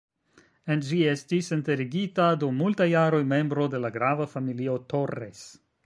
[0.75, 5.47] En ĝi estis enterigita dum multaj jaroj membro de la grava familio "Torres".